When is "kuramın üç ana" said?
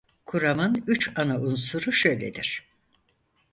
0.25-1.39